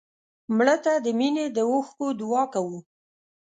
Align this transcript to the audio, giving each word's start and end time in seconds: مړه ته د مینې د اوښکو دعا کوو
مړه 0.55 0.75
ته 0.83 0.93
د 1.05 1.07
مینې 1.19 1.45
د 1.55 1.57
اوښکو 1.71 2.05
دعا 2.19 2.43
کوو 2.53 2.77